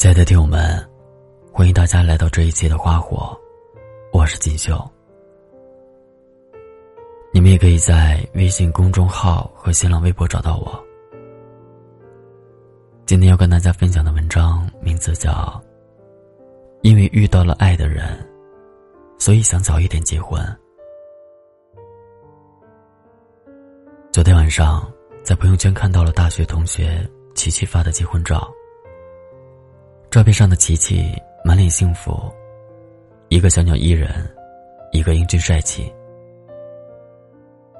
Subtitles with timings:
[0.00, 0.82] 亲爱的听友们，
[1.52, 3.38] 欢迎大家来到这一期的花火，
[4.14, 4.82] 我是锦绣。
[7.34, 10.82] 你们也可以在微信公众号和新浪微博找到我。
[13.04, 15.30] 今天要跟大家分享的文章名字叫
[16.80, 18.26] 《因为遇到了爱的人，
[19.18, 20.42] 所以想早一点结婚》。
[24.10, 24.90] 昨天晚上
[25.22, 28.50] 在朋友圈看到了大学同学琪琪发的结婚照。
[30.10, 31.14] 照片上的琪琪
[31.44, 32.20] 满脸幸福，
[33.28, 34.10] 一个小鸟依人，
[34.90, 35.90] 一个英俊帅气。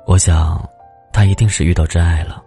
[0.07, 0.65] 我想，
[1.12, 2.41] 他一定是遇到真爱了。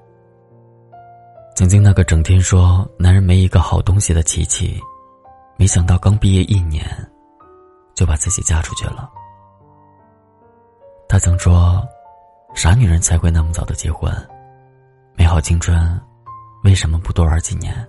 [1.53, 4.79] 曾经那个整天说男人没一个好东西的琪琪，
[5.57, 6.85] 没想到刚毕业一年，
[7.93, 9.11] 就把自己嫁出去了。
[11.09, 11.85] 他曾说
[12.55, 14.09] ：“啥女人才会那么早的结婚？
[15.13, 16.01] 美好青春，
[16.63, 17.85] 为什么不多玩几年？”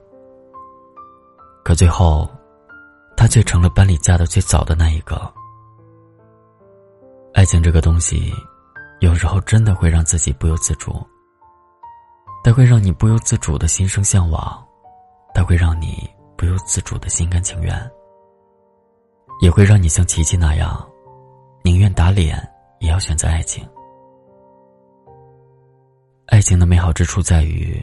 [1.64, 2.28] 可最后，
[3.16, 5.32] 他却成了班里嫁的最早的那一个。
[7.32, 8.30] 爱情这个东西，
[9.01, 10.95] 有时候真的会让自己不由自主。
[12.45, 14.62] 它会让你不由自主的心生向往，
[15.32, 16.06] 它会让你
[16.37, 17.90] 不由自主的心甘情愿，
[19.40, 20.87] 也会让你像琪琪那样，
[21.62, 22.37] 宁愿打脸
[22.80, 23.66] 也要选择爱情。
[26.26, 27.82] 爱情的美好之处在于，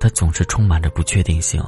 [0.00, 1.62] 它总是充满着不确定性。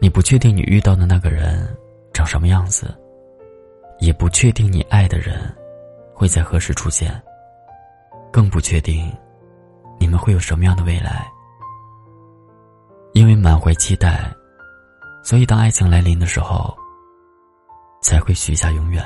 [0.00, 1.76] 你不确定你遇到的那个人
[2.12, 2.96] 长什么样子，
[3.98, 5.54] 也不确定你爱的人
[6.14, 7.20] 会在何时出现，
[8.32, 9.12] 更不确定
[9.98, 11.26] 你们会有什么样的未来。
[13.12, 14.32] 因为满怀期待，
[15.24, 16.76] 所以当爱情来临的时候，
[18.00, 19.02] 才会许下永远。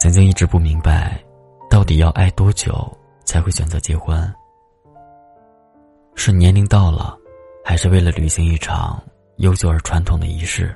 [0.00, 1.22] 曾经一直不明白，
[1.70, 2.92] 到底要爱多久
[3.24, 4.34] 才会选择结婚？
[6.16, 7.15] 是年龄到了？
[7.68, 9.02] 还是为了履行一场
[9.38, 10.72] 悠久而传统的仪式。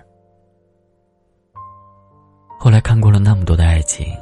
[2.59, 4.13] 后来看过了那么多的爱情，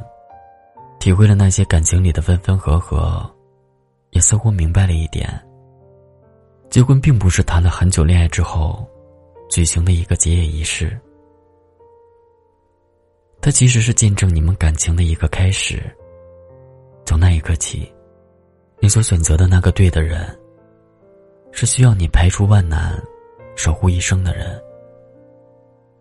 [1.01, 3.27] 体会了那些感情里的分分合合，
[4.11, 5.27] 也似乎明白了一点：
[6.68, 8.86] 结婚并不是谈了很久恋爱之后
[9.48, 11.01] 举行的一个结业仪式，
[13.40, 15.83] 它其实是见证你们感情的一个开始。
[17.07, 17.90] 从那一刻起，
[18.78, 20.39] 你所选择的那个对的人。
[21.61, 22.96] 是需要你排除万难，
[23.57, 24.63] 守护一生的人。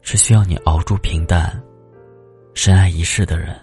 [0.01, 1.51] 是需要你熬住平淡，
[2.53, 3.59] 深爱一世的人。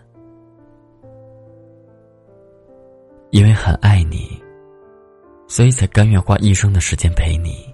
[3.31, 4.43] 因为很爱你，
[5.47, 7.72] 所以才甘愿花一生的时间陪你。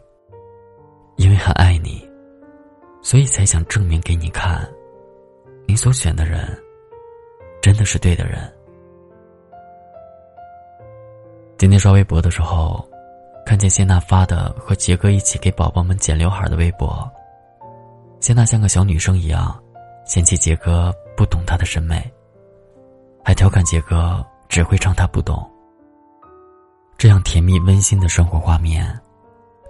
[1.17, 2.07] 因为很爱你，
[3.01, 4.71] 所以才想证明给你看，
[5.67, 6.47] 你所选的人，
[7.63, 8.39] 真的是对的人。
[11.57, 12.87] 今天刷微博的时候。
[13.45, 17.11] 看见谢娜发的和杰哥一起给宝宝们剪刘海的微博，
[18.21, 19.61] 谢娜像个小女生一样，
[20.07, 22.01] 嫌弃杰哥不懂她的审美，
[23.25, 25.45] 还调侃杰哥只会唱她不懂。
[26.97, 28.87] 这样甜蜜温馨的生活画面，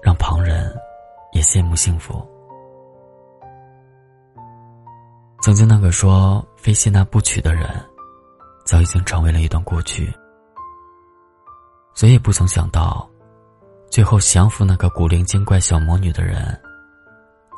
[0.03, 0.77] 让旁人
[1.33, 2.27] 也羡慕幸福。
[5.43, 7.67] 曾经那个说非谢娜不娶的人，
[8.67, 10.13] 早已经成为了一段过去。
[11.95, 13.10] 谁也不曾想到。
[13.91, 16.59] 最后降服那个古灵精怪小魔女的人，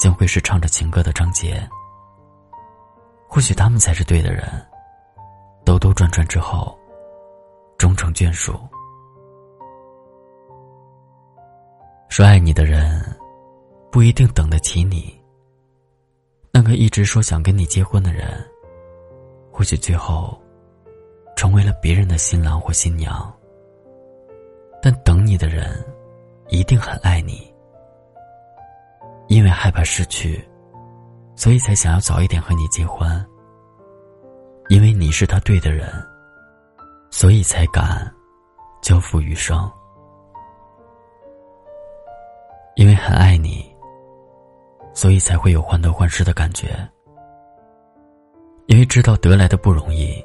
[0.00, 1.62] 将会是唱着情歌的张杰。
[3.28, 4.44] 或许他们才是对的人。
[5.64, 6.76] 兜兜转转之后，
[7.76, 8.58] 终成眷属。
[12.08, 13.00] 说爱你的人，
[13.90, 15.14] 不一定等得起你。
[16.50, 18.26] 那个一直说想跟你结婚的人，
[19.52, 20.40] 或许最后，
[21.36, 23.32] 成为了别人的新郎或新娘。
[24.80, 25.84] 但等你的人。
[26.52, 27.50] 一定很爱你，
[29.28, 30.46] 因为害怕失去，
[31.34, 33.08] 所以才想要早一点和你结婚。
[34.68, 35.88] 因为你是他对的人，
[37.10, 38.06] 所以才敢
[38.82, 39.58] 交付余生。
[42.76, 43.74] 因为很爱你，
[44.92, 46.68] 所以才会有患得患失的感觉。
[48.66, 50.22] 因为知道得来的不容易，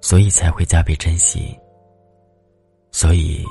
[0.00, 1.54] 所以才会加倍珍惜。
[2.90, 3.44] 所以。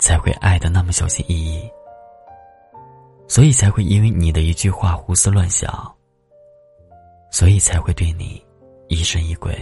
[0.00, 1.70] 才会爱的那么小心翼翼，
[3.28, 5.70] 所以才会因为你的一句话胡思乱想，
[7.30, 8.42] 所以才会对你
[8.88, 9.54] 疑神疑鬼，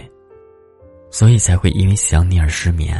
[1.11, 2.97] 所以才会因为想你而失眠，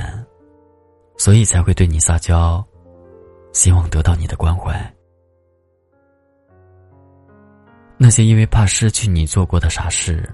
[1.17, 2.63] 所以才会对你撒娇，
[3.53, 4.95] 希望得到你的关怀。
[7.97, 10.29] 那些因为怕失去你做过的傻事，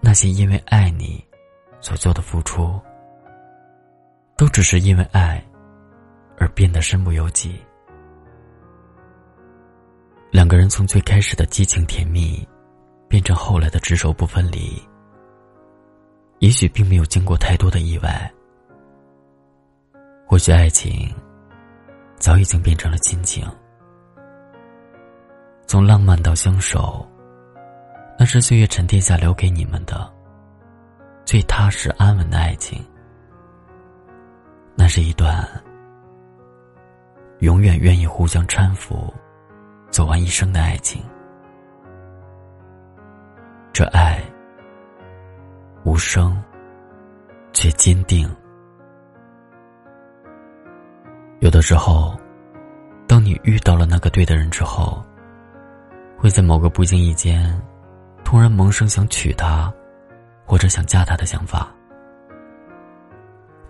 [0.00, 1.24] 那些因为爱你
[1.80, 2.78] 所做的付出，
[4.36, 5.42] 都只是因为爱。
[6.40, 7.60] 而变得身不由己。
[10.32, 12.48] 两个人从最开始的激情甜蜜，
[13.08, 14.82] 变成后来的执手不分离。
[16.38, 18.32] 也许并没有经过太多的意外，
[20.26, 21.14] 或许爱情
[22.16, 23.46] 早已经变成了亲情。
[25.66, 27.06] 从浪漫到相守，
[28.18, 30.10] 那是岁月沉淀下留给你们的
[31.26, 32.82] 最踏实安稳的爱情。
[34.74, 35.46] 那是一段
[37.40, 39.12] 永远愿意互相搀扶、
[39.90, 41.02] 走完一生的爱情。
[43.72, 44.22] 这爱。
[45.82, 46.36] 无声，
[47.54, 48.28] 却坚定。
[51.38, 52.14] 有的时候，
[53.06, 55.02] 当你遇到了那个对的人之后，
[56.18, 57.58] 会在某个不经意间，
[58.22, 59.72] 突然萌生想娶她，
[60.44, 61.74] 或者想嫁她的想法。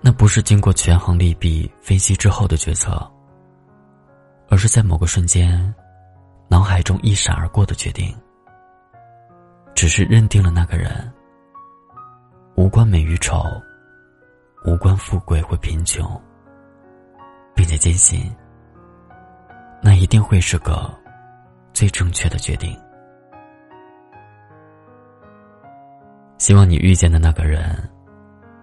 [0.00, 3.08] 那不是经过权衡利弊分析之后的决策，
[4.50, 5.74] 而是在某个瞬间，
[6.48, 8.14] 脑海中一闪而过的决定。
[9.74, 11.10] 只是认定了那个人。
[12.56, 13.42] 无关美与丑，
[14.66, 16.20] 无关富贵或贫穷，
[17.54, 18.30] 并且坚信，
[19.80, 20.92] 那一定会是个
[21.72, 22.78] 最正确的决定。
[26.36, 27.88] 希望你遇见的那个人，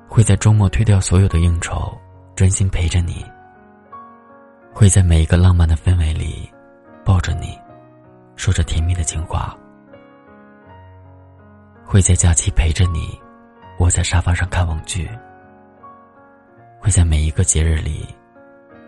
[0.07, 1.97] 会在周末推掉所有的应酬，
[2.35, 3.23] 专心陪着你；
[4.77, 6.47] 会在每一个浪漫的氛围里，
[7.03, 7.59] 抱着你，
[8.35, 9.57] 说着甜蜜的情话；
[11.83, 13.19] 会在假期陪着你。
[13.79, 15.09] 窝在沙发上看网剧，
[16.79, 18.07] 会在每一个节日里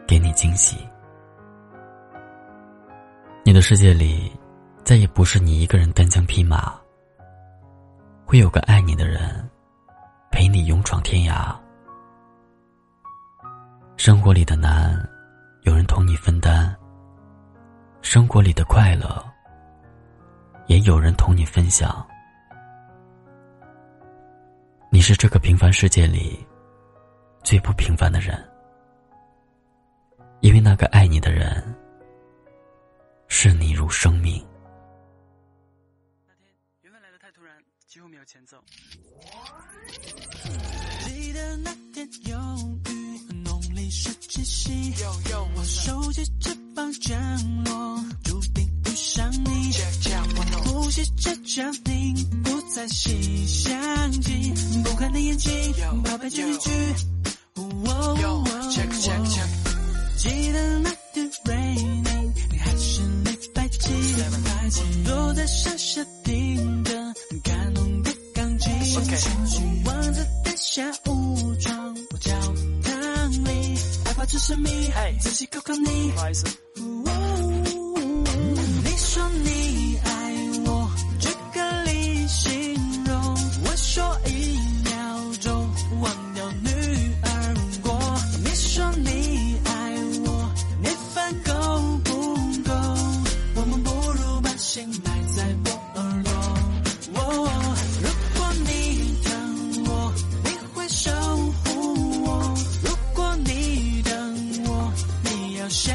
[0.08, 0.78] 给你惊喜。
[3.44, 4.32] 你的世界里
[4.84, 6.72] 再也不是你一个人单枪匹马，
[8.26, 9.50] 会有个爱你的人
[10.30, 11.52] 陪你勇闯天涯。
[13.98, 14.96] 生活里的难，
[15.70, 16.76] 有人同你分担；
[18.02, 19.24] 生活里的快乐，
[20.66, 22.04] 也有人同你分享。
[24.90, 26.44] 你是这个平凡世界里
[27.44, 28.36] 最不平凡的人，
[30.40, 31.64] 因为那个爱你的人
[33.28, 34.44] 视你如生命。
[36.26, 36.52] 那天
[36.82, 37.56] 缘分来的太突然，
[37.86, 38.58] 几乎没有前奏。
[41.06, 42.36] 记得那天有
[42.92, 43.20] 雨，
[43.90, 44.94] 是气息，
[45.56, 49.74] 我手机翅膀降落，注定遇上你，
[50.66, 54.54] 呼吸着叫你不再细想起。
[55.12, 55.52] 的眼睛，
[56.04, 56.70] 宝贝，这一句。
[74.50, 75.90] 害怕只是谜，仔细考考你。
[75.90, 76.69] 你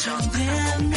[0.00, 0.94] 昨天你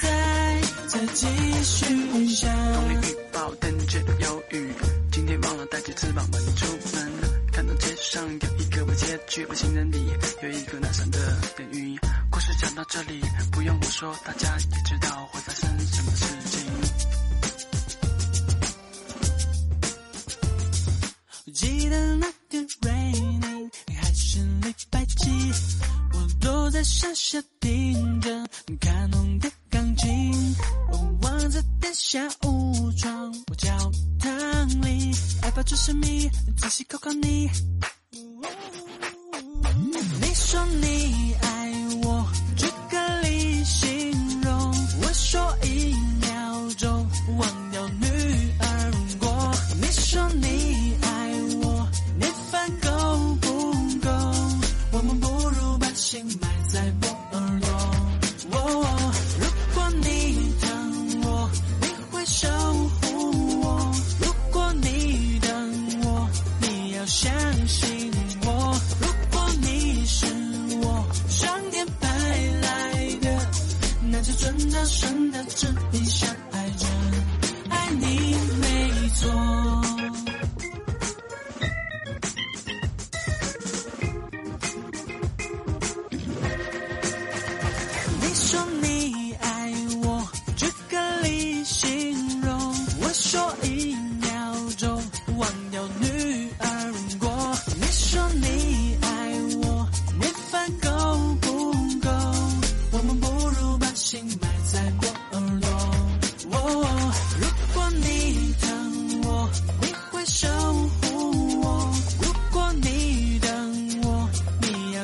[0.00, 1.26] 在在继
[1.64, 3.84] 续想，梦里预报，但你
[4.20, 4.72] 有雨。
[5.10, 7.12] 今天忘了带纸，吃饱晚出门。
[7.52, 10.12] 看到街上有一个不结局，我心整理，
[10.44, 11.18] 有一个难想的
[11.56, 11.98] 电影
[12.30, 12.54] 故事。
[12.60, 16.60] 讲到这里，不用我说，大家也知道会发生什么事情。
[21.52, 25.28] 记得那天 rainy，你还是礼拜几？
[26.12, 27.42] 我躲在下雪。
[35.86, 37.48] 神秘，仔细考考你。
[67.66, 68.10] 信
[68.44, 68.80] 我。
[69.00, 70.26] 如果你是
[70.82, 72.08] 我上天派
[72.62, 73.50] 来的
[74.10, 76.26] 那就转到圣诞这一下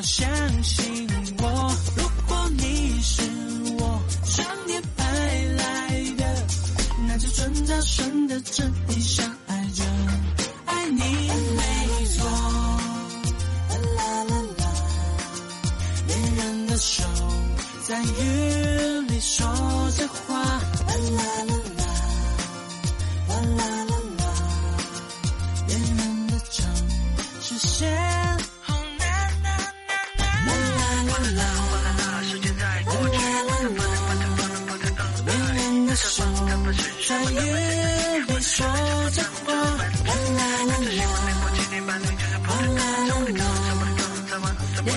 [0.02, 0.28] 相
[0.62, 1.06] 信
[1.38, 3.22] 我，如果你是
[3.78, 5.04] 我上天派
[5.56, 6.46] 来的，
[7.06, 9.31] 那就准找神的旨意。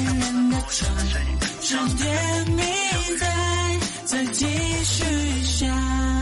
[0.05, 0.95] 人的床
[1.61, 2.61] 上，甜蜜
[3.19, 3.25] 在
[4.05, 4.45] 再继
[4.83, 6.14] 续下。